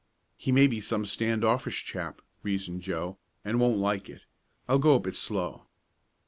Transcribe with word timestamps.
"He 0.35 0.51
may 0.51 0.65
be 0.65 0.81
some 0.81 1.05
stand 1.05 1.43
offish 1.45 1.85
chap," 1.85 2.23
reasoned 2.41 2.81
Joe, 2.81 3.19
"and 3.45 3.59
won't 3.59 3.77
like 3.77 4.09
it. 4.09 4.25
I'll 4.67 4.79
go 4.79 4.95
a 4.95 4.99
bit 4.99 5.13
slow." 5.13 5.67